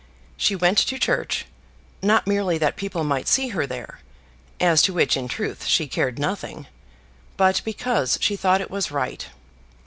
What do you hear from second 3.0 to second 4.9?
might see her there, as